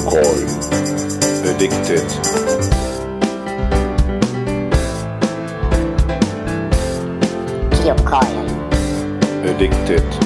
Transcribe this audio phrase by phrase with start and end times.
[0.00, 0.48] Geocoin.
[1.44, 2.08] Addicted.
[9.44, 10.19] Addicted.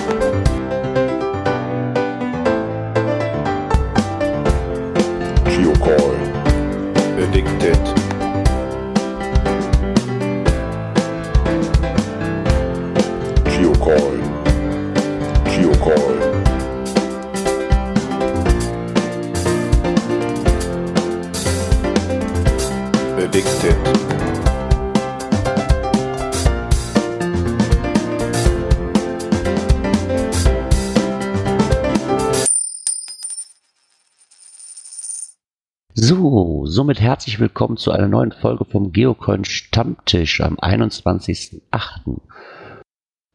[36.74, 42.20] Somit herzlich willkommen zu einer neuen Folge vom Geocoin Stammtisch am 21.08.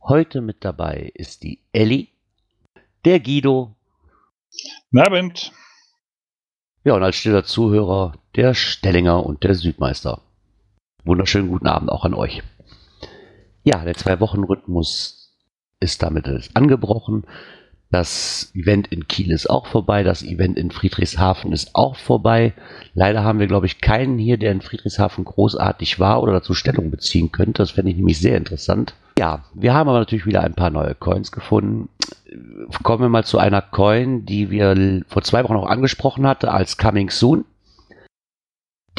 [0.01, 2.09] Heute mit dabei ist die Elli,
[3.05, 3.77] der Guido,
[4.91, 5.53] Guten Abend.
[6.83, 10.21] ja und als stiller Zuhörer der Stellinger und der Südmeister.
[11.05, 12.43] Wunderschönen guten Abend auch an euch.
[13.63, 15.39] Ja, der Zwei-Wochen-Rhythmus
[15.79, 17.23] ist damit angebrochen.
[17.91, 20.03] Das Event in Kiel ist auch vorbei.
[20.03, 22.53] Das Event in Friedrichshafen ist auch vorbei.
[22.93, 26.91] Leider haben wir, glaube ich, keinen hier, der in Friedrichshafen großartig war oder dazu Stellung
[26.91, 27.63] beziehen könnte.
[27.63, 28.93] Das fände ich nämlich sehr interessant.
[29.17, 31.89] Ja, wir haben aber natürlich wieder ein paar neue Coins gefunden.
[32.83, 36.77] Kommen wir mal zu einer Coin, die wir vor zwei Wochen auch angesprochen hatte als
[36.77, 37.43] Coming Soon.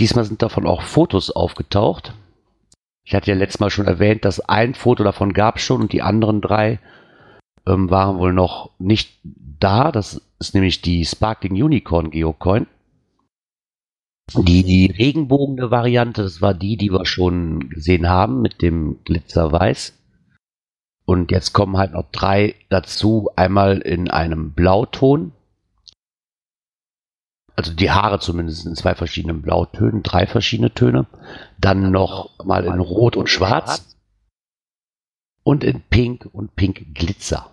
[0.01, 2.13] Diesmal sind davon auch Fotos aufgetaucht.
[3.05, 6.03] Ich hatte ja letztes Mal schon erwähnt, dass ein Foto davon gab schon und die
[6.03, 6.81] anderen drei
[7.67, 9.93] ähm, waren wohl noch nicht da.
[9.93, 12.67] Das ist nämlich die Sparkling Unicorn Geocoin.
[14.33, 19.99] Die, die regenbogene Variante, das war die, die wir schon gesehen haben mit dem Glitzerweiß.
[21.05, 23.31] Und jetzt kommen halt noch drei dazu.
[23.35, 25.33] Einmal in einem Blauton.
[27.57, 31.07] Also die Haare zumindest in zwei verschiedenen Blautönen, drei verschiedene Töne.
[31.59, 33.97] Dann noch mal in Rot und Schwarz.
[35.43, 37.51] Und in Pink und Pink Glitzer.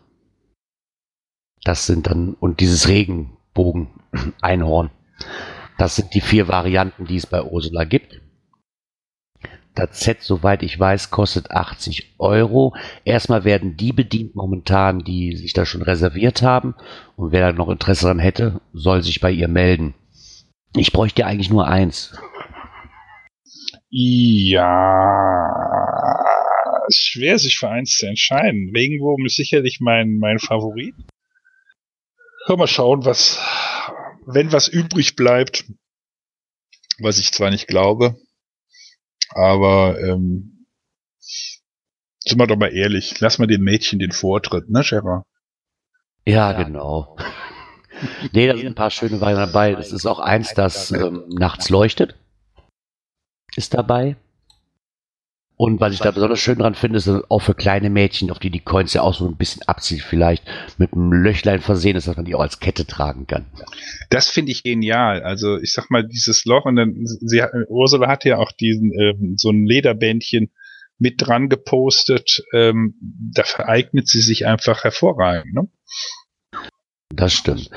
[1.64, 3.90] Das sind dann, und dieses Regenbogen
[4.42, 4.92] Einhorn.
[5.78, 8.22] Das sind die vier Varianten, die es bei Ursula gibt.
[9.75, 12.75] Das Set, soweit ich weiß, kostet 80 Euro.
[13.06, 16.74] Erstmal werden die bedient momentan, die sich da schon reserviert haben.
[17.16, 19.94] Und wer da noch Interesse daran hätte, soll sich bei ihr melden.
[20.75, 22.18] Ich bräuchte eigentlich nur eins.
[23.90, 24.64] Ja,
[26.88, 28.72] ist schwer, sich für eins zu entscheiden.
[28.75, 30.96] Regenbogen ist sicherlich mein, mein Favorit.
[32.46, 33.40] Hör mal schauen, was,
[34.25, 35.66] wenn was übrig bleibt,
[37.00, 38.16] was ich zwar nicht glaube,
[39.30, 40.66] aber ähm,
[41.20, 45.25] sind wir doch mal ehrlich, lass mal den Mädchen den Vortritt, ne, Scherer?
[46.25, 47.18] Ja, genau.
[48.34, 49.75] nee, da sind ein paar schöne Varianten dabei.
[49.75, 52.16] Das ist auch eins, das ähm, nachts leuchtet.
[53.56, 54.18] Ist dabei.
[55.59, 58.51] Und was ich da besonders schön dran finde, ist auch für kleine Mädchen, auf die
[58.51, 60.44] die Coins ja auch so ein bisschen abzielt, vielleicht
[60.78, 63.47] mit einem Löchlein versehen ist, dass man die auch als Kette tragen kann.
[64.12, 65.23] Das finde ich genial.
[65.23, 69.34] Also ich sag mal, dieses Loch und dann sie, Ursula hat ja auch diesen ähm,
[69.38, 70.51] so ein Lederbändchen
[71.00, 72.44] mit dran gepostet.
[72.53, 72.94] Ähm,
[73.34, 75.56] da vereignet sie sich einfach hervorragend.
[75.56, 75.68] Ne?
[77.09, 77.72] Das stimmt.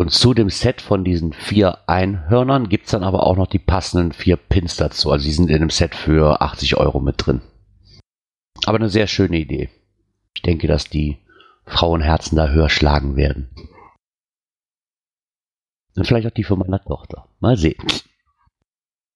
[0.00, 3.58] Und zu dem Set von diesen vier Einhörnern gibt es dann aber auch noch die
[3.58, 5.12] passenden vier Pins dazu.
[5.12, 7.42] Also die sind in einem Set für 80 Euro mit drin.
[8.64, 9.68] Aber eine sehr schöne Idee.
[10.34, 11.18] Ich denke, dass die
[11.66, 13.50] Frauenherzen da höher schlagen werden.
[15.94, 17.28] Und vielleicht auch die von meiner Tochter.
[17.38, 17.84] Mal sehen.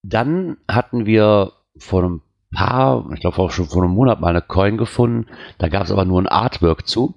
[0.03, 2.21] Dann hatten wir vor einem
[2.53, 5.31] paar, ich glaube auch schon vor einem Monat mal eine Coin gefunden.
[5.56, 7.15] Da gab es aber nur ein Artwork zu.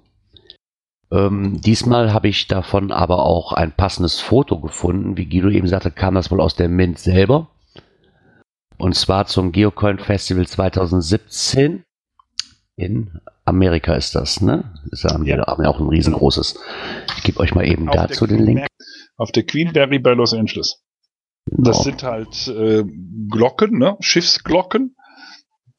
[1.10, 5.16] Ähm, diesmal habe ich davon aber auch ein passendes Foto gefunden.
[5.16, 7.48] Wie Guido eben sagte, kam das wohl aus der Mint selber.
[8.76, 11.84] Und zwar zum Geocoin Festival 2017.
[12.76, 14.72] In Amerika ist das, ne?
[14.92, 15.42] Ist ja, Ja.
[15.48, 16.60] auch ein riesengroßes.
[17.16, 18.66] Ich gebe euch mal eben Auf dazu den Link.
[19.16, 20.84] Auf der Queenberry bei Los Angeles.
[21.46, 21.62] Genau.
[21.70, 22.84] Das sind halt äh,
[23.30, 23.96] Glocken, ne?
[24.00, 24.94] Schiffsglocken,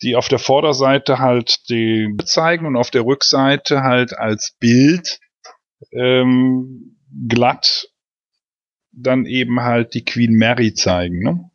[0.01, 5.19] die auf der Vorderseite halt die zeigen und auf der Rückseite halt als Bild
[5.91, 6.97] ähm,
[7.27, 7.89] glatt
[8.91, 11.19] dann eben halt die Queen Mary zeigen.
[11.19, 11.49] Ne?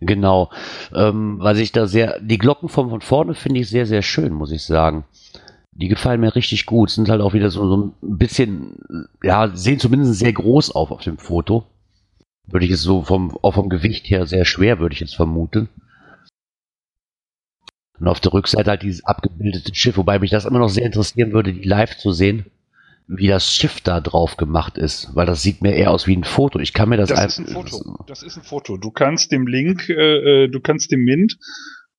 [0.00, 0.50] Genau.
[0.94, 4.32] Ähm, was ich da sehr, die Glocken von, von vorne finde ich sehr, sehr schön,
[4.32, 5.04] muss ich sagen.
[5.72, 6.90] Die gefallen mir richtig gut.
[6.90, 11.02] Sind halt auch wieder so, so ein bisschen, ja, sehen zumindest sehr groß auf auf
[11.02, 11.64] dem Foto.
[12.46, 15.68] Würde ich es so vom, auch vom Gewicht her sehr schwer, würde ich jetzt vermuten.
[18.00, 21.32] Und auf der Rückseite halt dieses abgebildete Schiff, wobei mich das immer noch sehr interessieren
[21.32, 22.46] würde, die live zu sehen.
[23.10, 26.24] wie das Schiff da drauf gemacht ist, weil das sieht mir eher aus wie ein
[26.24, 26.58] Foto.
[26.58, 27.38] Ich kann mir das, Das einfach.
[27.38, 28.04] ist ein Foto.
[28.06, 28.76] Das ist ein Foto.
[28.76, 31.38] Du kannst dem Link, äh, äh, du kannst dem Mint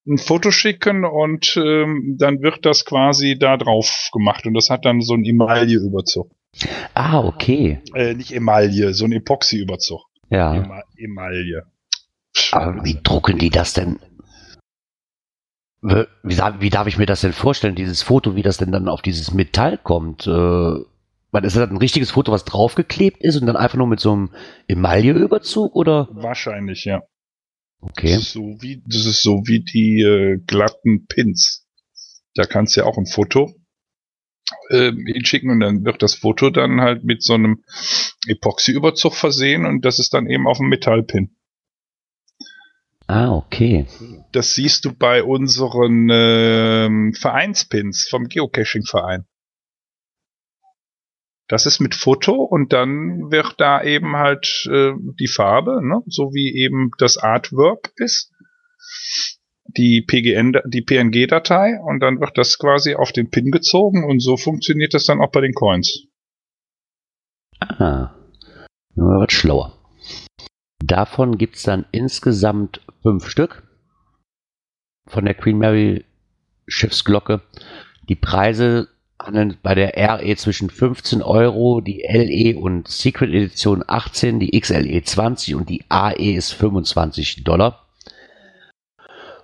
[0.07, 4.85] ein Foto schicken und ähm, dann wird das quasi da drauf gemacht und das hat
[4.85, 6.29] dann so einen Emaille-Überzug.
[6.93, 7.79] Ah, okay.
[7.95, 10.01] Äh, nicht Emaille, so ein Epoxy-Überzug.
[10.29, 10.53] Ja.
[10.53, 11.63] Ema Emaille.
[12.51, 13.97] Aber wie drucken die das denn?
[15.81, 18.89] Wie, sa- wie darf ich mir das denn vorstellen, dieses Foto, wie das denn dann
[18.89, 20.27] auf dieses Metall kommt?
[20.27, 20.31] Äh,
[21.31, 24.11] weil ist das ein richtiges Foto, was draufgeklebt ist und dann einfach nur mit so
[24.11, 24.31] einem
[24.67, 26.09] Emailleüberzug oder?
[26.11, 27.03] Wahrscheinlich, ja.
[27.81, 28.09] Okay.
[28.13, 31.65] Das ist so wie, das ist so wie die äh, glatten Pins.
[32.35, 33.53] Da kannst du ja auch ein Foto
[34.71, 37.63] ähm, hinschicken und dann wird das Foto dann halt mit so einem
[38.27, 41.35] Epoxy-Überzug versehen und das ist dann eben auf dem Metallpin.
[43.09, 43.87] Ah, okay.
[44.31, 49.25] Das siehst du bei unseren ähm, Vereinspins vom Geocaching-Verein.
[51.47, 56.35] Das ist mit Foto und dann wird da eben halt äh, die Farbe, ne, so
[56.35, 58.31] wie eben das Artwork ist,
[59.65, 64.37] die PGN, die PNG-Datei und dann wird das quasi auf den Pin gezogen und so
[64.37, 66.05] funktioniert das dann auch bei den Coins.
[67.59, 68.11] Ah.
[68.93, 69.78] Nur was schlauer.
[70.83, 73.63] Davon gibt es dann insgesamt fünf Stück
[75.07, 76.05] von der Queen Mary
[76.67, 77.41] Schiffsglocke.
[78.07, 78.87] Die Preise
[79.21, 85.03] handeln bei der RE zwischen 15 Euro, die LE und Secret Edition 18, die XLE
[85.03, 87.85] 20 und die AE ist 25 Dollar.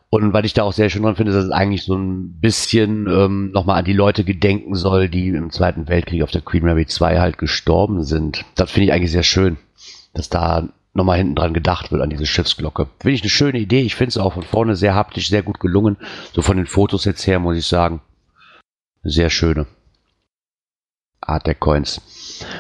[0.09, 3.07] Und weil ich da auch sehr schön dran finde, dass es eigentlich so ein bisschen
[3.07, 6.85] ähm, nochmal an die Leute gedenken soll, die im Zweiten Weltkrieg auf der Queen Mary
[6.85, 8.45] 2 halt gestorben sind.
[8.55, 9.57] Das finde ich eigentlich sehr schön,
[10.13, 12.87] dass da nochmal hinten dran gedacht wird an diese Schiffsglocke.
[12.99, 13.81] Finde ich eine schöne Idee.
[13.81, 15.97] Ich finde es auch von vorne sehr haptisch, sehr gut gelungen.
[16.33, 18.01] So von den Fotos jetzt her, muss ich sagen.
[19.03, 19.67] Sehr schöne
[21.21, 22.01] Art der Coins.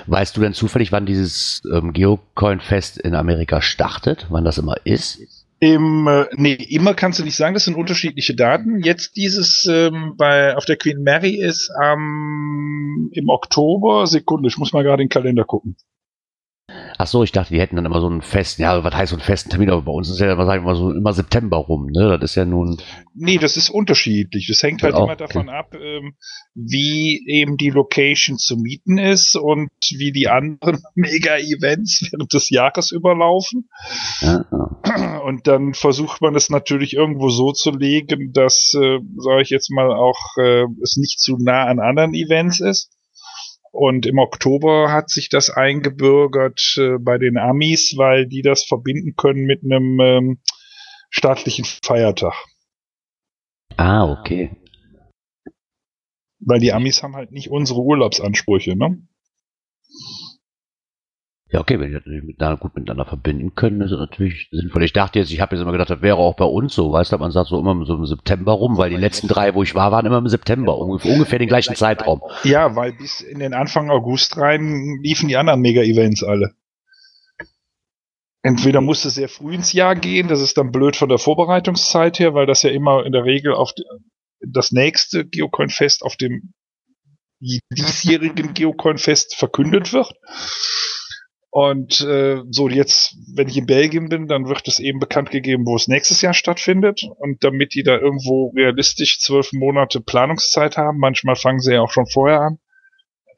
[0.07, 4.27] Weißt du denn zufällig, wann dieses ähm, Geocoin-Fest in Amerika startet?
[4.29, 5.19] Wann das immer ist?
[5.59, 8.81] Im, äh, nee, immer kannst du nicht sagen, das sind unterschiedliche Daten.
[8.81, 14.73] Jetzt dieses ähm, bei auf der Queen Mary ist am im Oktober, Sekunde, ich muss
[14.73, 15.77] mal gerade den Kalender gucken.
[16.97, 19.17] Ach so, ich dachte, die hätten dann immer so einen festen, ja, was heißt so
[19.17, 21.57] einen festen Termin, aber bei uns ist ja, immer, sagen wir mal so, immer September
[21.57, 22.17] rum, ne?
[22.19, 22.77] Das ist ja nun,
[23.17, 24.47] Nee, das ist unterschiedlich.
[24.47, 26.15] Das hängt halt Auch, immer davon ab, ähm,
[26.53, 32.91] wie eben die Location zu mieten ist und wie die anderen Mega-Events während des Jahres
[32.91, 33.69] überlaufen.
[34.19, 34.41] ja,
[35.23, 39.71] Und dann versucht man es natürlich irgendwo so zu legen, dass, äh, sage ich jetzt
[39.71, 42.91] mal, auch äh, es nicht zu nah an anderen Events ist.
[43.77, 49.17] Und im Oktober hat sich das eingebürgert äh, bei den Amis, weil die das verbinden
[49.17, 50.41] können mit einem ähm,
[51.09, 52.35] staatlichen Feiertag.
[53.75, 54.55] ah, okay.
[56.39, 59.05] Weil die Amis haben halt nicht unsere Urlaubsansprüche, ne?
[61.51, 64.83] Ja, okay, wenn die natürlich miteinander, gut miteinander verbinden können, ist das natürlich sinnvoll.
[64.83, 67.11] Ich dachte jetzt, ich habe jetzt immer gedacht, das wäre auch bei uns so, weißt
[67.11, 69.75] du, man sagt so immer so im September rum, weil die letzten drei, wo ich
[69.75, 72.21] war, waren immer im September, ungefähr, ungefähr den gleichen Zeitraum.
[72.43, 76.55] Ja, weil bis in den Anfang August rein liefen die anderen Mega-Events alle.
[78.41, 82.33] Entweder musste sehr früh ins Jahr gehen, das ist dann blöd von der Vorbereitungszeit her,
[82.33, 83.71] weil das ja immer in der Regel auf
[84.39, 86.53] das nächste Geocoin-Fest auf dem
[87.39, 90.11] diesjährigen Geocoin-Fest verkündet wird.
[91.55, 95.65] Und äh, so jetzt, wenn ich in Belgien bin, dann wird es eben bekannt gegeben,
[95.65, 97.03] wo es nächstes Jahr stattfindet.
[97.19, 101.91] Und damit die da irgendwo realistisch zwölf Monate Planungszeit haben, manchmal fangen sie ja auch
[101.91, 102.57] schon vorher an,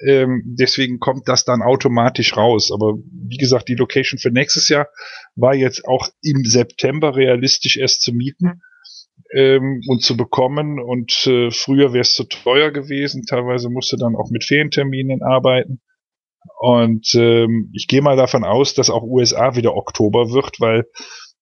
[0.03, 2.71] ähm, deswegen kommt das dann automatisch raus.
[2.73, 4.87] Aber wie gesagt, die Location für nächstes Jahr
[5.35, 8.63] war jetzt auch im September realistisch erst zu mieten
[9.31, 10.79] ähm, und zu bekommen.
[10.79, 13.27] Und äh, früher wäre es zu teuer gewesen.
[13.27, 15.81] Teilweise musste dann auch mit Ferienterminen arbeiten.
[16.59, 20.85] Und ähm, ich gehe mal davon aus, dass auch USA wieder Oktober wird, weil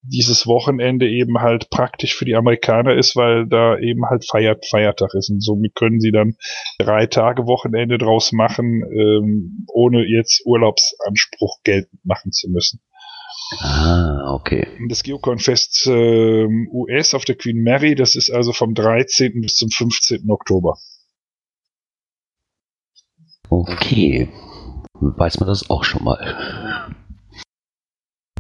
[0.08, 5.14] dieses Wochenende eben halt praktisch für die Amerikaner ist, weil da eben halt Feiert, Feiertag
[5.16, 5.30] ist.
[5.30, 6.36] Und somit können sie dann
[6.78, 12.82] drei Tage Wochenende draus machen, ähm, ohne jetzt Urlaubsanspruch geltend machen zu müssen.
[13.60, 14.68] Ah, okay.
[14.90, 19.42] Das Geocoin-Fest ähm, US auf der Queen Mary, das ist also vom 13.
[19.42, 20.30] bis zum 15.
[20.30, 20.78] Oktober.
[23.50, 24.30] Okay.
[25.02, 26.90] Weiß man das auch schon mal.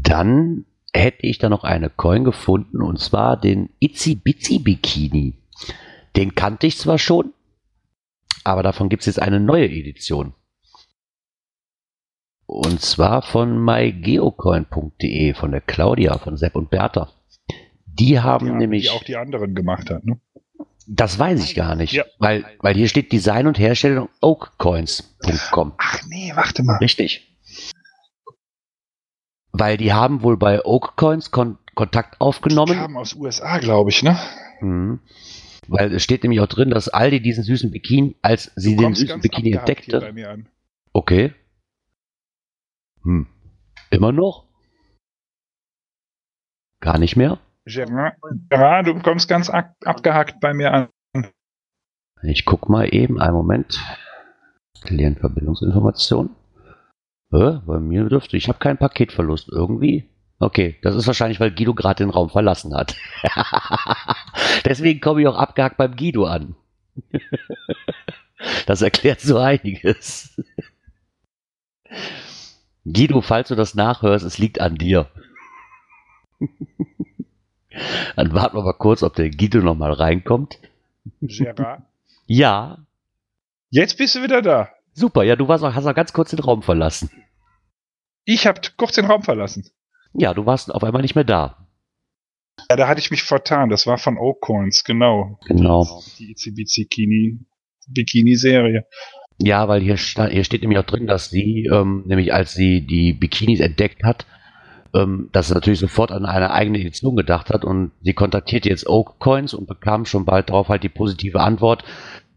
[0.02, 5.38] Dann hätte ich da noch eine Coin gefunden und zwar den Itzy Bitsy Bikini.
[6.16, 7.34] Den kannte ich zwar schon,
[8.44, 10.34] aber davon gibt es jetzt eine neue Edition.
[12.46, 17.10] Und zwar von mygeocoin.de, von der Claudia, von Sepp und Bertha.
[17.86, 18.84] Die haben Die, nämlich.
[18.84, 20.20] die auch die anderen gemacht hat, ne?
[20.88, 21.94] Das weiß ich gar nicht.
[21.94, 22.06] Ja.
[22.20, 25.74] Weil, weil hier steht Design und Herstellung oakcoins.com.
[25.78, 26.78] Ach nee, warte mal.
[26.78, 27.36] Richtig.
[29.52, 32.74] Weil die haben wohl bei Oakcoins kon Kontakt Die aufgenommen.
[32.76, 34.18] kamen aus USA, glaube ich, ne?
[34.62, 35.00] Mhm.
[35.68, 39.20] Weil es steht nämlich auch drin, dass Aldi diesen süßen Bikini, als sie den süßen
[39.20, 40.00] Bikini entdeckte.
[40.00, 40.48] bei mir an.
[40.94, 41.34] Okay.
[43.04, 43.28] Hm.
[43.90, 44.46] Immer noch?
[46.80, 47.40] Gar nicht mehr?
[47.66, 48.16] Gerard,
[48.50, 50.88] Gerard, du kommst ganz ab abgehackt bei mir an.
[52.22, 53.80] Ich guck mal eben, einen Moment.
[54.82, 56.30] Klientenverbindungsinformation.
[57.32, 57.60] Hä?
[57.66, 59.50] Bei mir dürfte, ich habe keinen Paketverlust.
[59.50, 60.10] Irgendwie?
[60.40, 62.96] Okay, das ist wahrscheinlich, weil Guido gerade den Raum verlassen hat.
[64.66, 66.56] Deswegen komme ich auch abgehakt beim Guido an.
[68.66, 70.40] das erklärt so einiges.
[72.86, 75.10] Guido, falls du das nachhörst, es liegt an dir.
[78.16, 80.60] Dann warten wir mal kurz, ob der Guido nochmal reinkommt.
[81.22, 81.84] Gerard.
[82.28, 82.86] Ja,
[83.76, 84.70] Jetzt bist du wieder da.
[84.94, 87.10] Super, ja, du warst auch, hast auch ganz kurz den Raum verlassen.
[88.24, 89.70] Ich habe kurz den Raum verlassen.
[90.14, 91.68] Ja, du warst auf einmal nicht mehr da.
[92.70, 93.70] Ja, da hatte ich mich vertan.
[93.70, 95.38] Das war von Oakcoins, genau.
[95.46, 96.02] Genau.
[96.18, 97.40] Die ICB-Bikini
[97.88, 98.86] Bikini-Serie.
[99.40, 103.12] Ja, weil hier, hier steht nämlich auch drin, dass sie, ähm, nämlich als sie die
[103.12, 104.26] Bikinis entdeckt hat,
[104.96, 108.88] ähm, dass sie natürlich sofort an eine eigene Edition gedacht hat und sie kontaktierte jetzt
[108.88, 111.84] Oak Coins und bekam schon bald darauf halt die positive Antwort,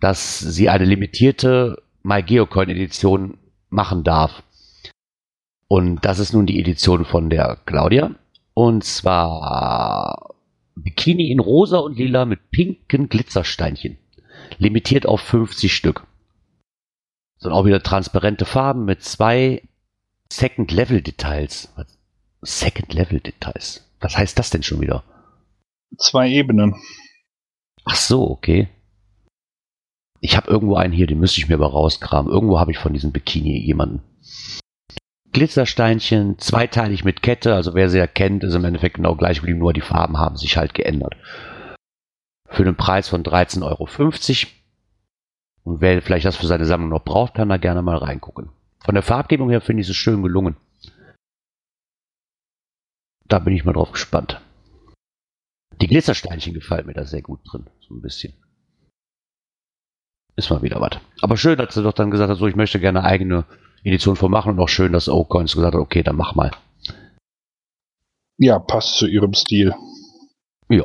[0.00, 3.38] dass sie eine limitierte MyGeocoin Edition
[3.71, 4.43] machen darf.
[5.69, 8.11] Und das ist nun die Edition von der Claudia.
[8.55, 10.35] Und zwar
[10.75, 13.99] Bikini in rosa und lila mit pinken Glitzersteinchen.
[14.59, 16.07] Limitiert auf 50 Stück.
[17.38, 19.62] Sind auch wieder transparente Farben mit zwei
[20.33, 21.73] Second-Level-Details.
[21.77, 21.98] Was?
[22.42, 23.85] Second-Level-Details.
[24.00, 25.02] Was heißt das denn schon wieder?
[25.97, 26.75] Zwei Ebenen.
[27.85, 28.68] Ach so, okay.
[30.21, 32.30] Ich habe irgendwo einen hier, den müsste ich mir aber rauskramen.
[32.30, 34.02] Irgendwo habe ich von diesem Bikini jemanden.
[35.33, 39.73] Glitzersteinchen, zweiteilig mit Kette, also wer sie erkennt, ist im Endeffekt genau gleich geblieben, nur
[39.73, 41.16] die Farben haben sich halt geändert.
[42.49, 43.88] Für einen Preis von 13,50 Euro.
[45.64, 48.49] Und wer vielleicht das für seine Sammlung noch braucht, kann da gerne mal reingucken.
[48.85, 50.57] Von der Farbgebung her finde ich es schön gelungen.
[53.28, 54.40] Da bin ich mal drauf gespannt.
[55.80, 58.32] Die Glitzersteinchen gefallen mir da sehr gut drin, so ein bisschen.
[60.35, 60.99] Ist mal wieder was.
[61.20, 63.44] Aber schön, dass sie doch dann gesagt hat, so, ich möchte gerne eine eigene
[63.85, 66.50] Edition von machen und auch schön, dass Oakcoins gesagt hat, okay, dann mach mal.
[68.38, 69.75] Ja, passt zu ihrem Stil.
[70.68, 70.85] Ja.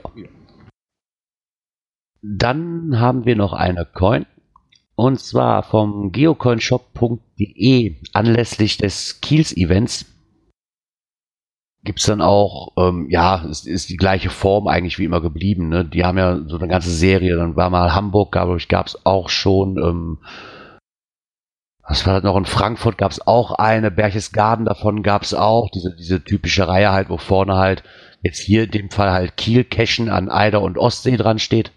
[2.21, 4.25] Dann haben wir noch eine Coin.
[4.95, 9.51] Und zwar vom geocoinshop.de anlässlich des Kiels
[11.83, 15.69] Events gibt's dann auch, ähm, ja, es ist die gleiche Form eigentlich wie immer geblieben.
[15.69, 15.85] Ne?
[15.85, 17.35] Die haben ja so eine ganze Serie.
[17.35, 19.77] Dann war mal Hamburg, glaube ich, gab's auch schon.
[19.77, 20.17] Ähm,
[21.85, 22.37] was war das noch?
[22.37, 23.91] In Frankfurt gab's auch eine.
[23.91, 25.69] Berchtesgaden davon gab's auch.
[25.71, 27.83] Diese, diese typische Reihe halt, wo vorne halt
[28.21, 31.71] jetzt hier in dem Fall halt Kiel, Keschen an Eider und Ostsee dran steht.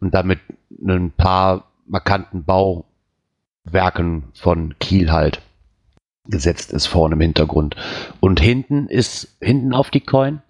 [0.00, 0.40] Und damit
[0.70, 5.42] ein paar markanten Bauwerken von Kiel halt
[6.24, 7.76] gesetzt ist vorne im Hintergrund.
[8.20, 10.42] Und hinten ist, hinten auf die Coin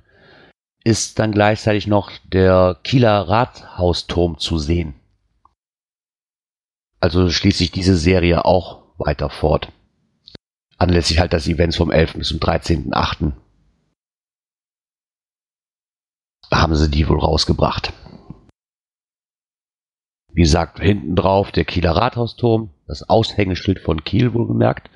[0.84, 4.94] ist dann gleichzeitig noch der Kieler Rathausturm zu sehen.
[7.00, 9.72] Also schließt sich diese Serie auch weiter fort.
[10.78, 12.14] Anlässlich halt des Events vom 11.
[12.14, 13.32] bis zum 13.8.
[16.52, 17.92] haben sie die wohl rausgebracht.
[20.32, 24.90] Wie gesagt, hinten drauf der Kieler Rathausturm, das Aushängeschild von Kiel wohlgemerkt.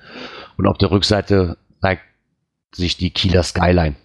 [0.56, 2.02] Und auf der Rückseite zeigt
[2.74, 3.96] sich die Kieler Skyline.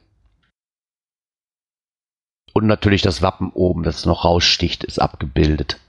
[2.53, 5.79] Und natürlich das Wappen oben, das noch raussticht, ist abgebildet.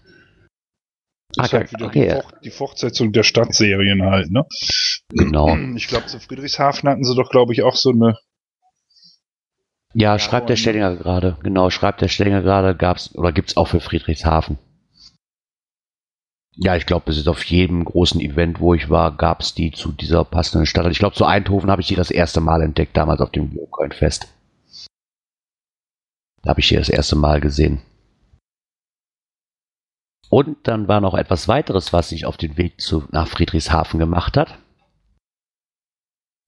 [1.34, 2.06] Das ist Ah, halt wieder okay.
[2.08, 4.44] die, Fort die Fortsetzung der Stadtserien halt, ne?
[5.08, 5.56] Genau.
[5.76, 8.16] Ich glaube, zu Friedrichshafen hatten sie doch, glaube ich, auch so eine.
[9.94, 11.36] Ja, schreibt der Stellinger gerade.
[11.42, 14.58] Genau, schreibt der Stellinger gerade, gab's oder gibt's auch für Friedrichshafen.
[16.54, 19.90] Ja, ich glaube, es ist auf jedem großen Event, wo ich war, gab's die zu
[19.90, 20.86] dieser passenden Stadt.
[20.90, 24.28] Ich glaube, zu Eindhoven habe ich die das erste Mal entdeckt, damals auf dem Biocoin-Fest.
[26.42, 27.80] Da habe ich die das erste Mal gesehen.
[30.28, 34.36] Und dann war noch etwas weiteres, was sich auf den Weg zu, nach Friedrichshafen gemacht
[34.36, 34.58] hat.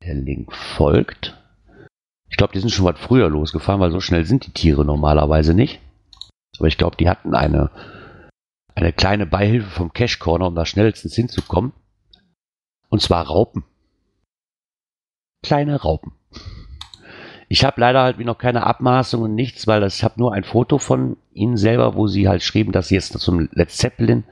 [0.02, 1.38] Der Link folgt.
[2.30, 5.54] Ich glaube, die sind schon was früher losgefahren, weil so schnell sind die Tiere normalerweise
[5.54, 5.80] nicht.
[6.58, 7.70] Aber ich glaube, die hatten eine,
[8.74, 11.72] eine kleine Beihilfe vom Cash Corner, um da schnellstens hinzukommen.
[12.88, 13.64] Und zwar Raupen.
[15.42, 16.12] Kleine Raupen.
[17.48, 20.44] Ich habe leider halt wie noch keine Abmaßung und nichts, weil ich habe nur ein
[20.44, 24.24] Foto von ihnen selber, wo sie halt schrieben, dass sie jetzt zum Let's Zeppelin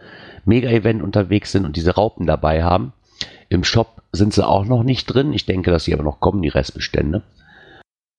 [0.45, 2.93] Mega-Event unterwegs sind und diese Raupen dabei haben.
[3.49, 5.33] Im Shop sind sie auch noch nicht drin.
[5.33, 7.23] Ich denke, dass sie aber noch kommen, die Restbestände.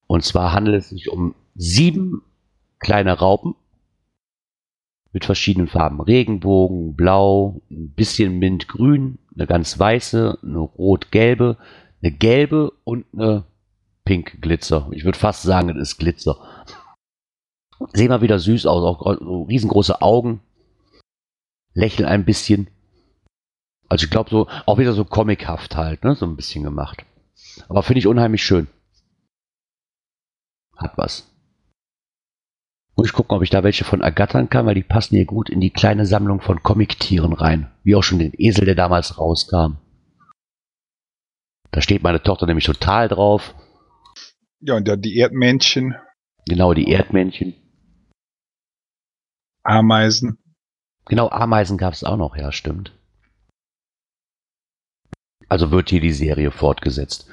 [0.07, 2.21] Und zwar handelt es sich um sieben
[2.79, 3.55] kleine Raupen
[5.13, 6.01] mit verschiedenen Farben.
[6.01, 11.57] Regenbogen, blau, ein bisschen mintgrün, eine ganz weiße, eine rot-gelbe,
[12.01, 13.45] eine gelbe und eine
[14.03, 14.89] pink Glitzer.
[14.91, 16.65] Ich würde fast sagen, es ist Glitzer.
[17.93, 20.41] Sehen mal wieder süß aus, auch riesengroße Augen.
[21.73, 22.67] Lächeln ein bisschen.
[23.89, 26.15] Also ich glaube so, auch wieder so comichaft halt, ne?
[26.15, 27.05] So ein bisschen gemacht.
[27.67, 28.67] Aber finde ich unheimlich schön.
[30.75, 31.32] Hat was.
[32.95, 35.49] Muss ich gucken, ob ich da welche von ergattern kann, weil die passen hier gut
[35.49, 37.71] in die kleine Sammlung von Comic-Tieren rein.
[37.83, 39.77] Wie auch schon den Esel, der damals rauskam.
[41.71, 43.55] Da steht meine Tochter nämlich total drauf.
[44.59, 45.95] Ja, und dann die Erdmännchen,
[46.47, 47.55] Genau, die Erdmännchen.
[49.63, 50.39] Ameisen.
[51.05, 52.97] Genau, Ameisen gab es auch noch, ja, stimmt.
[55.47, 57.29] Also wird hier die Serie fortgesetzt.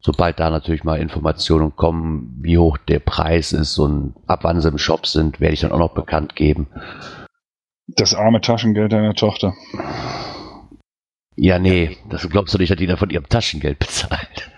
[0.00, 4.68] Sobald da natürlich mal Informationen kommen, wie hoch der Preis ist und ab wann sie
[4.68, 6.68] im Shop sind, werde ich dann auch noch bekannt geben.
[7.88, 9.54] Das arme Taschengeld deiner Tochter.
[11.34, 14.50] Ja, nee, das glaubst du nicht, dass die da von ihrem Taschengeld bezahlt.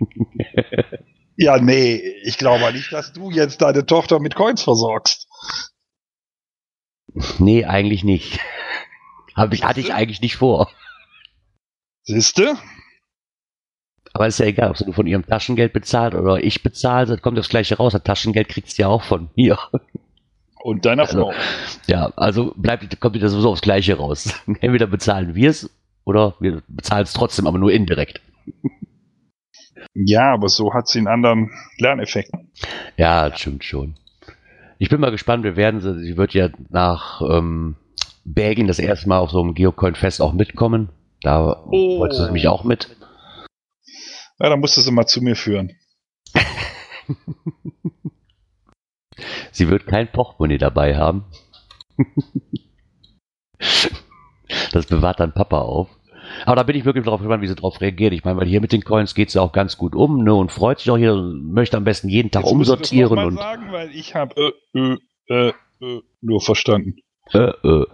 [1.42, 5.26] Ja, nee, ich glaube nicht, dass du jetzt deine Tochter mit Coins versorgst.
[7.38, 8.38] Nee, eigentlich nicht.
[9.34, 10.70] Hab ich, hatte ich eigentlich nicht vor.
[12.02, 12.58] Siehste?
[14.12, 17.38] Aber ist ja egal, ob sie nur von ihrem Taschengeld bezahlt oder ich bezahle, kommt
[17.38, 17.92] das gleiche raus.
[17.92, 19.58] Das Taschengeld kriegst du ja auch von mir.
[20.62, 21.32] Und deiner Also, Frau.
[21.86, 24.34] Ja, also bleibt, kommt wieder sowieso aufs Gleiche raus.
[24.60, 25.70] Entweder bezahlen wir es
[26.04, 28.20] oder wir bezahlen es trotzdem, aber nur indirekt.
[29.94, 32.30] Ja, aber so hat sie einen anderen Lerneffekt.
[32.96, 33.94] Ja, das stimmt schon.
[34.78, 37.76] Ich bin mal gespannt, wir werden sie, sie wird ja nach ähm,
[38.24, 40.90] Belgien das erste Mal auf so einem Geocoin-Fest auch mitkommen.
[41.22, 41.98] Da Oh.
[42.00, 42.96] wollte sie mich auch mit.
[44.40, 45.76] Ja, dann musst du sie mal zu mir führen.
[49.52, 51.26] Sie wird kein Portemonnaie dabei haben.
[54.72, 55.90] das bewahrt dann Papa auf.
[56.46, 58.14] Aber da bin ich wirklich drauf gespannt, wie sie darauf reagiert.
[58.14, 60.52] Ich meine, weil hier mit den Coins geht sie auch ganz gut um ne, und
[60.52, 63.26] freut sich auch hier, möchte am besten jeden Tag Jetzt musst du das umsortieren mal
[63.26, 64.98] und sagen, weil ich habe äh, äh,
[65.28, 66.96] äh, äh, nur verstanden.
[67.32, 67.86] Äh, äh.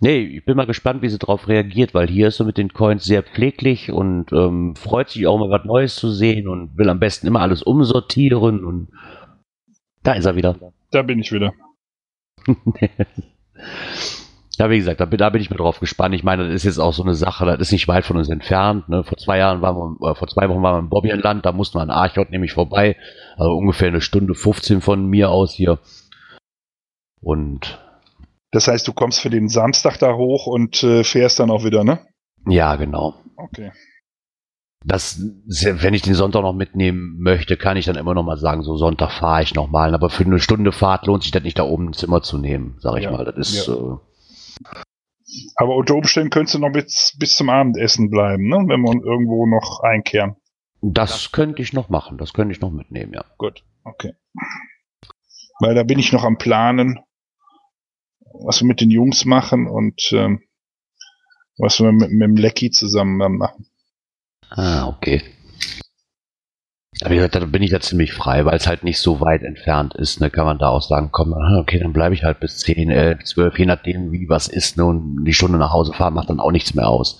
[0.00, 2.72] Nee, ich bin mal gespannt, wie sie darauf reagiert, weil hier ist sie mit den
[2.72, 6.88] Coins sehr pfleglich und ähm, freut sich auch mal was Neues zu sehen und will
[6.88, 8.88] am besten immer alles umsortieren und
[10.02, 10.56] da ist er wieder.
[10.90, 11.52] Da bin ich wieder.
[14.58, 16.14] Ja, wie gesagt, da bin, da bin ich mir drauf gespannt.
[16.14, 18.28] Ich meine, das ist jetzt auch so eine Sache, das ist nicht weit von uns
[18.28, 18.88] entfernt.
[18.88, 19.02] Ne?
[19.02, 21.78] Vor zwei Jahren waren wir, äh, vor zwei Wochen waren wir im Bobbianland, da mussten
[21.78, 22.96] wir an Archot nämlich vorbei.
[23.36, 25.78] Also ungefähr eine Stunde 15 von mir aus hier.
[27.22, 27.81] Und
[28.52, 31.84] Das heißt, du kommst für den Samstag da hoch und äh, fährst dann auch wieder,
[31.84, 32.06] ne?
[32.46, 33.14] ja, genau.
[33.36, 33.72] Okay.
[34.84, 38.62] Das, wenn ich den Sonntag noch mitnehmen möchte, kann ich dann immer noch mal sagen,
[38.62, 39.94] so Sonntag fahre ich noch mal.
[39.94, 42.76] Aber für eine Stunde Fahrt lohnt sich das nicht, da oben ein Zimmer zu nehmen,
[42.80, 43.24] sage ich Ja, mal.
[43.24, 43.72] Das ist, äh,
[45.56, 48.56] Aber unter Umständen könntest du noch bis, bis zum Abendessen bleiben, ne?
[48.56, 50.34] Wenn wir irgendwo noch einkehren.
[50.82, 53.24] das könnte ich noch machen, das könnte ich noch mitnehmen, ja.
[53.38, 54.14] Gut, okay.
[55.60, 56.98] Weil da bin ich noch am Planen,
[58.34, 60.42] was wir mit den Jungs machen und ähm,
[61.58, 63.66] was wir mit, mit dem Lecky zusammen dann machen.
[64.50, 65.22] Ah, okay.
[67.00, 69.42] Aber wie gesagt, da bin ich ja ziemlich frei, weil es halt nicht so weit
[69.42, 70.20] entfernt ist.
[70.20, 73.24] Ne, kann man da auch sagen, komm, okay, dann bleibe ich halt bis 10, 11,
[73.24, 74.76] 12, je nachdem, wie was ist.
[74.76, 77.18] Ne, und die Stunde nach Hause fahren macht dann auch nichts mehr aus.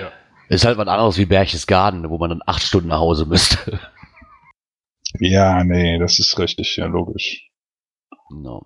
[0.00, 0.10] Ja.
[0.48, 3.78] Ist halt was anderes wie Berchtesgaden, wo man dann acht Stunden nach Hause müsste.
[5.18, 7.50] Ja, nee, das ist richtig, ja, logisch.
[8.30, 8.64] No.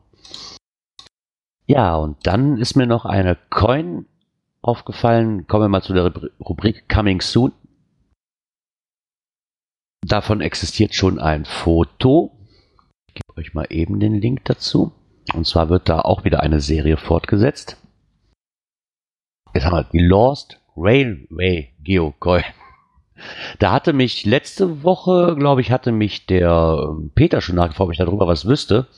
[1.66, 4.06] Ja, und dann ist mir noch eine Coin
[4.60, 5.46] aufgefallen.
[5.46, 7.52] Kommen wir mal zu der Rubri- Rubrik Coming Soon.
[10.06, 12.32] Davon existiert schon ein Foto.
[13.08, 14.92] Ich gebe euch mal eben den Link dazu.
[15.32, 17.78] Und zwar wird da auch wieder eine Serie fortgesetzt.
[19.54, 22.44] Jetzt haben wir die Lost Railway Geocoin.
[23.58, 27.98] Da hatte mich letzte Woche, glaube ich, hatte mich der Peter schon nachgefragt, ob ich
[27.98, 28.88] darüber was wüsste.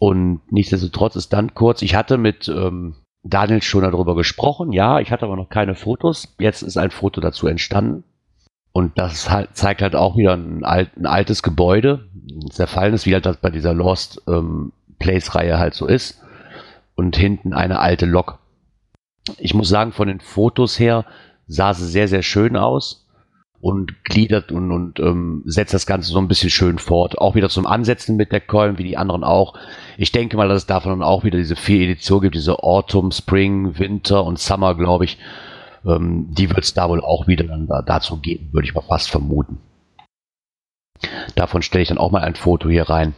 [0.00, 5.12] Und nichtsdestotrotz ist dann kurz, ich hatte mit ähm, Daniel schon darüber gesprochen, ja, ich
[5.12, 6.34] hatte aber noch keine Fotos.
[6.38, 8.04] Jetzt ist ein Foto dazu entstanden.
[8.72, 12.08] Und das halt, zeigt halt auch wieder ein, alt, ein altes Gebäude.
[12.14, 16.22] ein Zerfallenes, wie halt das bei dieser Lost ähm, Place-Reihe halt so ist.
[16.94, 18.38] Und hinten eine alte Lok.
[19.36, 21.04] Ich muss sagen, von den Fotos her
[21.46, 23.06] sah sie sehr, sehr schön aus.
[23.60, 27.18] Und gliedert und, und ähm, setzt das Ganze so ein bisschen schön fort.
[27.18, 29.54] Auch wieder zum Ansetzen mit der Coin, wie die anderen auch.
[29.98, 33.78] Ich denke mal, dass es davon auch wieder diese vier Editionen gibt, diese Autumn, Spring,
[33.78, 35.18] Winter und Summer, glaube ich.
[35.84, 38.82] Ähm, die wird es da wohl auch wieder dann da, dazu geben, würde ich mal
[38.82, 39.58] fast vermuten.
[41.34, 43.14] Davon stelle ich dann auch mal ein Foto hier rein,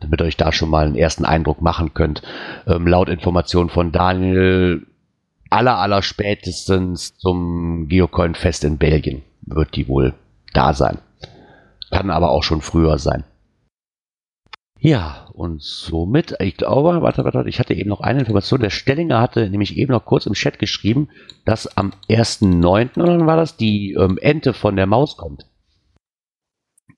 [0.00, 2.22] damit ihr euch da schon mal einen ersten Eindruck machen könnt.
[2.66, 4.86] Ähm, laut Informationen von Daniel
[5.50, 10.14] aller, aller spätestens zum Geocoin-Fest in Belgien wird die wohl
[10.52, 10.98] da sein.
[11.90, 13.24] Kann aber auch schon früher sein.
[14.80, 18.60] Ja, und somit, ich glaube, warte, warte, ich hatte eben noch eine Information.
[18.60, 21.08] Der Stellinger hatte nämlich eben noch kurz im Chat geschrieben,
[21.44, 23.00] dass am 1.9.
[23.00, 25.46] oder war das die ähm, Ente von der Maus kommt.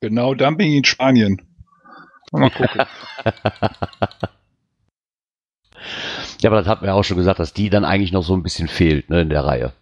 [0.00, 1.40] Genau, dann bin ich in Spanien.
[2.32, 2.82] Mal gucken.
[6.40, 8.42] ja, aber das hatten wir auch schon gesagt, dass die dann eigentlich noch so ein
[8.42, 9.72] bisschen fehlt ne, in der Reihe.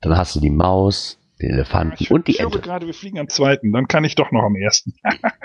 [0.00, 2.58] Dann hast du die Maus, den Elefanten ich, und die ich Ente.
[2.58, 3.72] höre gerade, wir fliegen am zweiten.
[3.72, 4.94] Dann kann ich doch noch am ersten.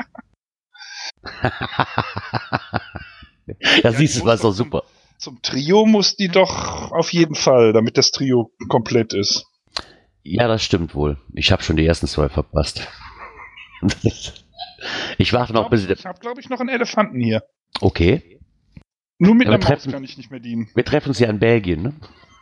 [3.84, 4.84] ja, siehst du, das ist doch super.
[5.18, 9.46] Zum Trio muss die doch auf jeden Fall, damit das Trio komplett ist.
[10.24, 11.18] Ja, das stimmt wohl.
[11.34, 12.88] Ich habe schon die ersten zwei verpasst.
[15.18, 15.90] ich warte noch bis...
[15.90, 17.44] Ich habe, glaube ich, noch einen Elefanten hier.
[17.82, 18.37] Okay.
[19.20, 20.70] Nur mit Ja, der wir Maus treffen- kann ich nicht mehr dienen.
[20.76, 21.94] Wir treffen uns ja in Belgien, ne?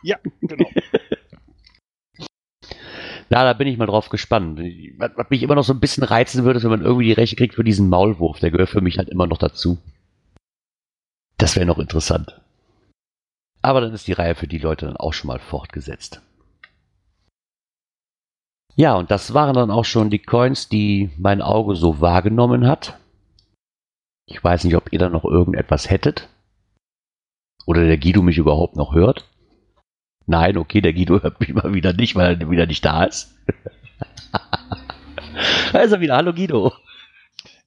[0.02, 0.68] Ja, genau.
[3.28, 4.60] Na, da bin ich mal drauf gespannt.
[4.98, 7.12] Was, was mich immer noch so ein bisschen reizen würde, ist, wenn man irgendwie die
[7.12, 8.38] Rechte kriegt für diesen Maulwurf.
[8.38, 9.78] Der gehört für mich halt immer noch dazu.
[11.38, 12.40] Das wäre noch interessant.
[13.62, 16.22] Aber dann ist die Reihe für die Leute dann auch schon mal fortgesetzt.
[18.76, 22.98] Ja, und das waren dann auch schon die Coins, die mein Auge so wahrgenommen hat.
[24.28, 26.28] Ich weiß nicht, ob ihr da noch irgendetwas hättet.
[27.66, 29.28] Oder der Guido mich überhaupt noch hört.
[30.24, 33.36] Nein, okay, der Guido hört mich mal wieder nicht, weil er wieder nicht da ist.
[35.72, 36.16] da ist er wieder.
[36.16, 36.72] Hallo Guido.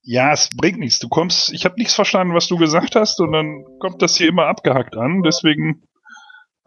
[0.02, 0.98] Ja, es bringt nichts.
[0.98, 4.28] Du kommst, ich habe nichts verstanden, was du gesagt hast, und dann kommt das hier
[4.28, 5.22] immer abgehackt an.
[5.22, 5.82] Deswegen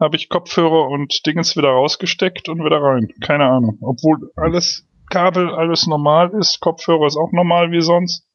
[0.00, 3.08] habe ich Kopfhörer und Dingens wieder rausgesteckt und wieder rein.
[3.20, 3.78] Keine Ahnung.
[3.80, 8.28] Obwohl alles Kabel, alles normal ist, Kopfhörer ist auch normal wie sonst.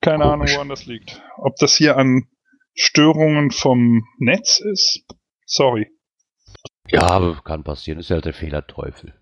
[0.00, 0.32] Keine Komisch.
[0.32, 1.22] Ahnung, woran das liegt.
[1.36, 2.26] Ob das hier an
[2.76, 5.02] Störungen vom Netz ist?
[5.46, 5.88] Sorry.
[6.88, 7.98] Ja, aber kann passieren.
[7.98, 9.14] Ist ja der Fehlerteufel.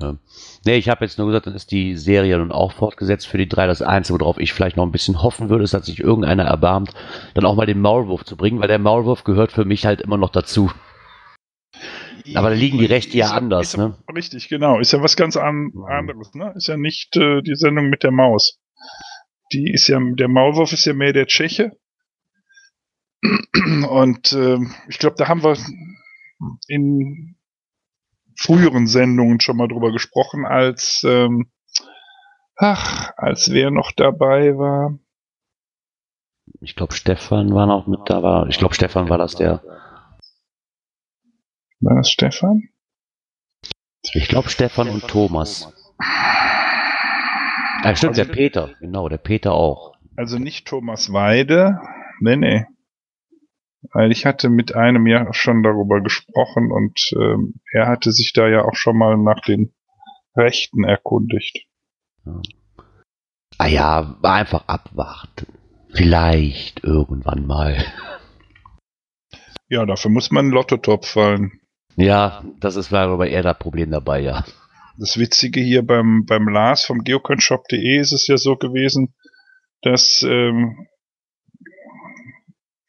[0.00, 0.16] Ja.
[0.64, 3.48] Nee, ich habe jetzt nur gesagt, dann ist die Serie nun auch fortgesetzt für die
[3.48, 3.66] drei.
[3.66, 6.94] Das Einzige, worauf ich vielleicht noch ein bisschen hoffen würde, ist, dass sich irgendeiner erbarmt,
[7.34, 10.16] dann auch mal den Maulwurf zu bringen, weil der Maulwurf gehört für mich halt immer
[10.16, 10.70] noch dazu.
[12.34, 13.98] Aber da liegen die Rechte ja anders, ja- ne?
[14.14, 14.78] Richtig, genau.
[14.80, 16.52] Ist ja was ganz an, anderes, ne?
[16.56, 18.58] Ist ja nicht äh, die Sendung mit der Maus.
[19.52, 21.72] Die ist ja, der Maulwurf ist ja mehr der Tscheche.
[23.88, 25.56] Und ähm, ich glaube, da haben wir
[26.68, 27.36] in
[28.36, 31.50] früheren Sendungen schon mal drüber gesprochen, als ähm,
[32.56, 34.98] ach, als wer noch dabei war.
[36.60, 38.22] Ich glaube, Stefan war noch mit da.
[38.22, 39.62] War, ich glaube, Stefan war das der.
[41.80, 42.68] War das Stefan?
[44.12, 45.72] Ich glaube, Stefan und Thomas.
[45.98, 48.70] Ah, stimmt, der Peter.
[48.80, 49.94] Genau, der Peter auch.
[50.16, 51.80] Also nicht Thomas Weide.
[52.20, 52.66] Nee, nee.
[54.08, 58.64] Ich hatte mit einem ja schon darüber gesprochen und ähm, er hatte sich da ja
[58.64, 59.74] auch schon mal nach den
[60.36, 61.66] Rechten erkundigt.
[63.58, 65.46] Ah ja, einfach abwarten.
[65.92, 67.84] Vielleicht irgendwann mal.
[69.66, 71.52] Ja, dafür muss man einen Lottotop fallen.
[71.96, 74.44] Ja, das ist war aber eher das Problem dabei, ja.
[74.98, 79.14] Das Witzige hier beim, beim Lars vom geocoinshop.de ist es ja so gewesen,
[79.80, 80.86] dass ähm,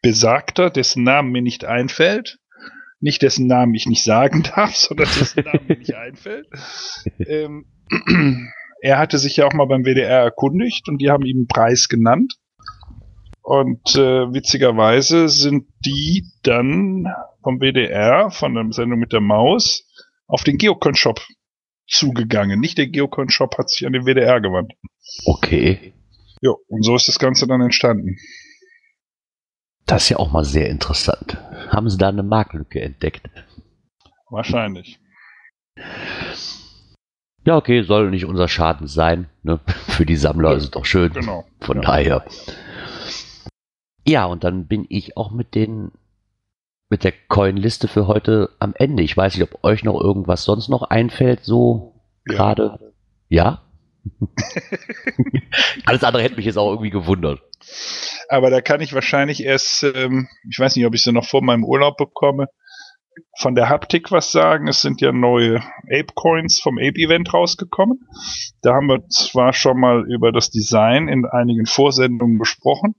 [0.05, 2.37] Besagter, dessen Namen mir nicht einfällt,
[2.99, 6.47] nicht dessen Namen ich nicht sagen darf, sondern dessen Namen mir nicht einfällt,
[7.27, 7.65] ähm,
[8.81, 11.87] er hatte sich ja auch mal beim WDR erkundigt und die haben ihm einen Preis
[11.87, 12.35] genannt.
[13.41, 17.07] Und äh, witzigerweise sind die dann
[17.41, 19.87] vom WDR, von der Sendung mit der Maus,
[20.27, 21.19] auf den Geocoin-Shop
[21.87, 22.59] zugegangen.
[22.59, 24.73] Nicht der Geocoin-Shop hat sich an den WDR gewandt.
[25.25, 25.93] Okay.
[26.41, 28.17] Ja, und so ist das Ganze dann entstanden.
[29.85, 31.37] Das ist ja auch mal sehr interessant.
[31.69, 33.29] Haben Sie da eine Marktlücke entdeckt?
[34.29, 34.99] Wahrscheinlich.
[37.45, 39.29] Ja, okay, soll nicht unser Schaden sein.
[39.43, 39.59] Ne?
[39.87, 41.13] Für die Sammler ist es doch schön.
[41.13, 41.45] Genau.
[41.61, 41.83] Von Ja.
[41.83, 42.25] daher.
[44.07, 45.91] Ja, und dann bin ich auch mit den
[46.89, 49.01] mit der Coin-Liste für heute am Ende.
[49.01, 51.95] Ich weiß nicht, ob euch noch irgendwas sonst noch einfällt, so
[52.27, 52.35] Ja.
[52.35, 52.93] gerade.
[53.27, 53.63] Ja?
[55.87, 57.41] Alles andere hätte mich jetzt auch irgendwie gewundert.
[58.29, 61.43] Aber da kann ich wahrscheinlich erst, ähm, ich weiß nicht, ob ich sie noch vor
[61.43, 62.47] meinem Urlaub bekomme,
[63.39, 64.67] von der Haptik was sagen.
[64.67, 68.01] Es sind ja neue Ape-Coins vom Ape-Event rausgekommen.
[68.61, 72.95] Da haben wir zwar schon mal über das Design in einigen Vorsendungen gesprochen.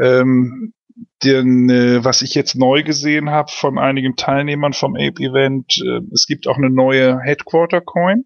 [0.00, 0.74] Ähm,
[1.22, 6.26] den, äh, was ich jetzt neu gesehen habe von einigen Teilnehmern vom Ape-Event, äh, es
[6.26, 8.24] gibt auch eine neue Headquarter-Coin.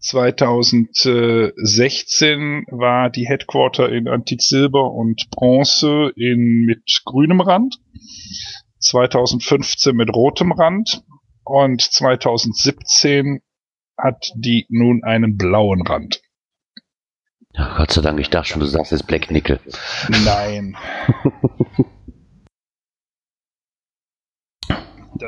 [0.00, 7.78] 2016 war die Headquarter in Antik Silber und Bronze in, mit grünem Rand.
[8.80, 11.04] 2015 mit rotem Rand.
[11.44, 13.42] Und 2017
[13.98, 16.22] hat die nun einen blauen Rand.
[17.52, 19.60] Ja, Gott sei Dank, ich dachte schon, du sagst jetzt Black Nickel.
[20.08, 20.78] Nein.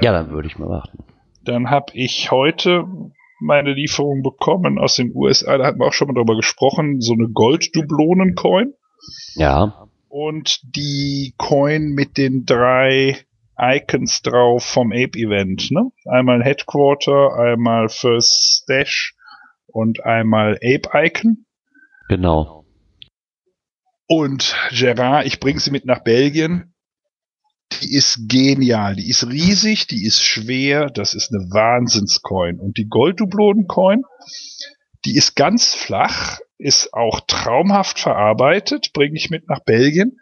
[0.01, 1.05] Ja, dann würde ich mal warten.
[1.45, 2.87] Dann habe ich heute
[3.43, 5.59] meine Lieferung bekommen aus den USA.
[5.59, 7.01] Da hatten wir auch schon mal drüber gesprochen.
[7.01, 8.73] So eine Gold-Dublonen-Coin.
[9.35, 13.19] Ja, Und die Coin mit den drei
[13.59, 15.71] Icons drauf vom Ape-Event.
[15.71, 15.91] Ne?
[16.07, 19.15] Einmal Headquarter, einmal First Stash
[19.67, 21.45] und einmal Ape-Icon.
[22.09, 22.65] genau.
[24.09, 26.72] Und Gerard, ich bringe sie mit nach Belgien.
[27.81, 28.97] Die ist genial.
[28.97, 30.91] Die ist riesig, die ist schwer.
[30.91, 32.59] Das ist eine Wahnsinnscoin.
[32.59, 34.05] Und die Golddublonen-Coin,
[35.05, 40.19] die ist ganz flach, ist auch traumhaft verarbeitet, bringe ich mit nach Belgien.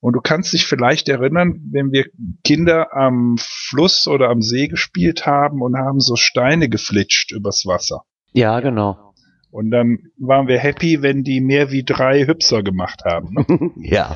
[0.00, 2.06] Und du kannst dich vielleicht erinnern, wenn wir
[2.44, 8.04] Kinder am Fluss oder am See gespielt haben und haben so Steine geflitscht übers Wasser.
[8.32, 9.12] Ja, genau.
[9.50, 13.34] Und dann waren wir happy, wenn die mehr wie drei Hüpser gemacht haben.
[13.34, 13.70] Ne?
[13.76, 14.14] ja,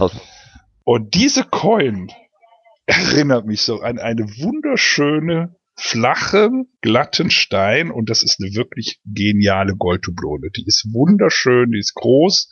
[0.84, 2.10] Und diese Coin
[2.86, 9.76] erinnert mich so an eine wunderschöne, flache, glatten Stein und das ist eine wirklich geniale
[9.76, 10.50] Golddublone.
[10.56, 12.48] Die ist wunderschön, die ist groß,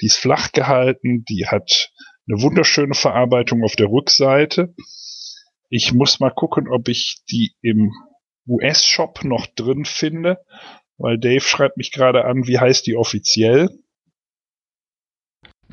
[0.00, 1.90] die ist flach gehalten, die hat
[2.28, 4.74] eine wunderschöne Verarbeitung auf der Rückseite.
[5.70, 7.92] Ich muss mal gucken, ob ich die im
[8.46, 10.38] US-Shop noch drin finde,
[10.98, 13.70] weil Dave schreibt mich gerade an, wie heißt die offiziell?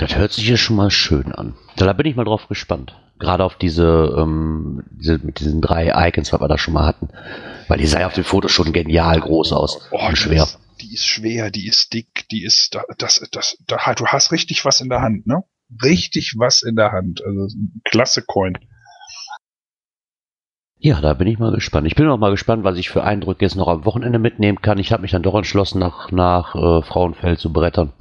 [0.03, 1.55] Das hört sich ja schon mal schön an.
[1.77, 2.95] Da bin ich mal drauf gespannt.
[3.19, 7.09] Gerade auf diese, ähm, diese mit diesen drei Icons, was wir da schon mal hatten.
[7.67, 9.87] Weil die sah ja auf dem Foto schon genial groß aus.
[9.91, 10.43] Oh, und die schwer.
[10.43, 14.31] Ist, die ist schwer, die ist dick, die ist, da- das, das, da, du hast
[14.31, 15.43] richtig was in der Hand, ne?
[15.81, 17.23] Richtig was in der Hand.
[17.25, 17.47] Also,
[17.85, 18.57] klasse Coin.
[20.79, 21.87] Ja, da bin ich mal gespannt.
[21.87, 24.79] Ich bin auch mal gespannt, was ich für Eindrücke jetzt noch am Wochenende mitnehmen kann.
[24.79, 27.93] Ich habe mich dann doch entschlossen, nach, nach äh, Frauenfeld zu brettern.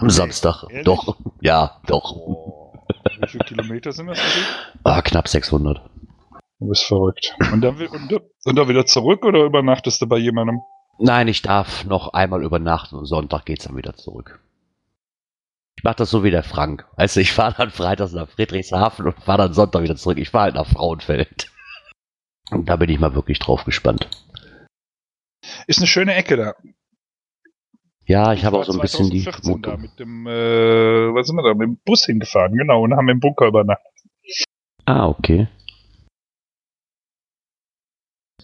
[0.00, 0.64] Am Samstag.
[0.70, 0.84] Ehrlich?
[0.84, 1.16] Doch.
[1.40, 2.12] Ja, doch.
[2.12, 2.72] Oh,
[3.20, 4.18] wie viele Kilometer sind das?
[4.18, 4.48] für dich?
[4.84, 5.80] Ah, knapp 600.
[6.60, 7.34] Du bist verrückt.
[7.52, 10.60] Und dann, und, dann- und dann wieder zurück oder übernachtest du bei jemandem?
[10.98, 14.40] Nein, ich darf noch einmal übernachten und Sonntag geht's dann wieder zurück.
[15.76, 16.86] Ich mach das so wie der Frank.
[16.96, 20.18] Weißt du, ich fahre dann freitags nach Friedrichshafen und fahre dann Sonntag wieder zurück.
[20.18, 21.50] Ich fahre halt nach Frauenfeld.
[22.50, 24.08] Und da bin ich mal wirklich drauf gespannt.
[25.66, 26.54] Ist eine schöne Ecke da.
[28.06, 29.80] Ja, ich habe war auch so ein bisschen die 2014 da Vermutung.
[29.80, 33.20] mit dem, äh, was sind wir da, mit dem Bus hingefahren, genau, und haben im
[33.20, 33.92] Bunker übernachtet.
[34.84, 35.48] Ah, okay.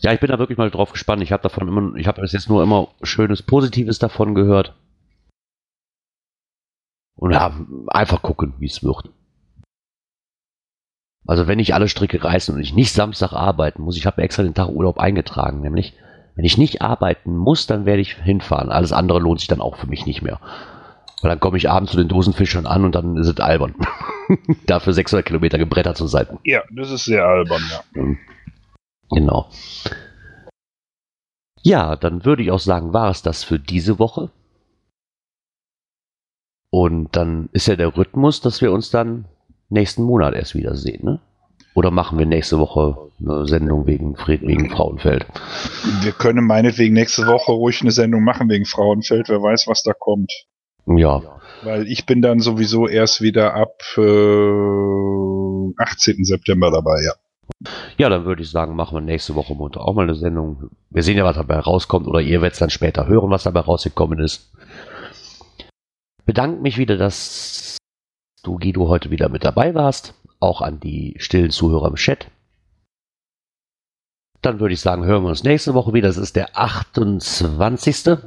[0.01, 1.23] Ja, ich bin da wirklich mal drauf gespannt.
[1.23, 4.77] Ich habe davon immer, ich habe bis jetzt nur immer schönes Positives davon gehört.
[7.16, 9.11] Und ja, einfach gucken, wie es wird.
[11.27, 14.44] Also wenn ich alle Stricke reißen und ich nicht Samstag arbeiten muss, ich habe extra
[14.44, 15.94] den Tag Urlaub eingetragen, nämlich
[16.38, 18.70] wenn ich nicht arbeiten muss, dann werde ich hinfahren.
[18.70, 20.38] Alles andere lohnt sich dann auch für mich nicht mehr.
[21.20, 23.74] Weil dann komme ich abends zu den Dosenfischern an und dann ist es albern.
[24.66, 26.38] Dafür 600 Kilometer gebrettert zu sein.
[26.44, 28.05] Ja, das ist sehr albern, ja.
[29.11, 29.51] Genau.
[31.64, 34.31] Ja, dann würde ich auch sagen, war es das für diese Woche.
[36.70, 39.24] Und dann ist ja der Rhythmus, dass wir uns dann
[39.70, 41.20] nächsten Monat erst wiedersehen, ne?
[41.79, 45.25] Oder machen wir nächste Woche eine Sendung wegen, Fred, wegen Frauenfeld?
[46.03, 49.93] Wir können meinetwegen nächste Woche ruhig eine Sendung machen wegen Frauenfeld, wer weiß, was da
[49.93, 50.33] kommt.
[50.87, 51.23] Ja,
[51.62, 54.01] Weil ich bin dann sowieso erst wieder ab äh,
[55.81, 56.25] 18.
[56.25, 57.12] September dabei, ja.
[57.97, 60.71] ja, dann würde ich sagen, machen wir nächste Woche Montag auch mal eine Sendung.
[60.91, 63.61] Wir sehen ja, was dabei rauskommt, oder ihr werdet es dann später hören, was dabei
[63.61, 64.53] rausgekommen ist.
[66.27, 67.77] Bedanke mich wieder, dass
[68.43, 70.14] du, Guido, heute wieder mit dabei warst.
[70.40, 72.31] Auch an die stillen Zuhörer im Chat.
[74.40, 76.09] Dann würde ich sagen, hören wir uns nächste Woche wieder.
[76.09, 78.18] Das ist der 28.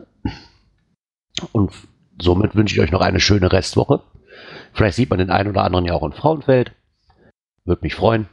[1.54, 1.72] Und
[2.22, 4.02] somit wünsche ich euch noch eine schöne Restwoche.
[4.74, 6.74] Vielleicht sieht man den einen oder anderen ja auch in Frauenfeld.
[7.66, 8.28] Würde mich freuen.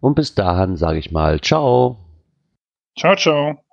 [0.00, 1.98] Und bis dahin sage ich mal, ciao.
[2.98, 3.64] Ciao, ciao.